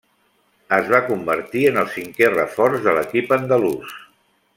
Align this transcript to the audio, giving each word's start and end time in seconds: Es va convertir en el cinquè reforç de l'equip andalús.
Es 0.77 0.87
va 0.93 1.01
convertir 1.09 1.65
en 1.71 1.77
el 1.81 1.91
cinquè 1.97 2.31
reforç 2.33 2.81
de 2.89 2.95
l'equip 2.97 3.37
andalús. 3.39 3.95